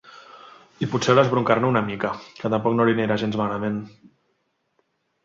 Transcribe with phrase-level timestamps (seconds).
[0.85, 3.77] I potser l'esbroncaran una mica, que tampoc no li anirà gens malament.